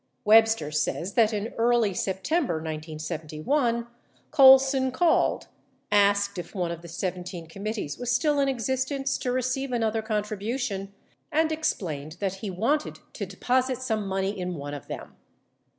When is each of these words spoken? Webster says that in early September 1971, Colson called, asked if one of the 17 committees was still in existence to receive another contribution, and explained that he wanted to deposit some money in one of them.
Webster 0.25 0.71
says 0.71 1.13
that 1.13 1.31
in 1.31 1.49
early 1.59 1.93
September 1.93 2.55
1971, 2.55 3.85
Colson 4.31 4.91
called, 4.91 5.45
asked 5.91 6.39
if 6.39 6.55
one 6.55 6.71
of 6.71 6.81
the 6.81 6.87
17 6.87 7.45
committees 7.45 7.99
was 7.99 8.09
still 8.09 8.39
in 8.39 8.49
existence 8.49 9.15
to 9.19 9.31
receive 9.31 9.71
another 9.71 10.01
contribution, 10.01 10.91
and 11.31 11.51
explained 11.51 12.13
that 12.19 12.37
he 12.37 12.49
wanted 12.49 12.97
to 13.13 13.27
deposit 13.27 13.77
some 13.79 14.07
money 14.07 14.31
in 14.39 14.55
one 14.55 14.73
of 14.73 14.87
them. 14.87 15.15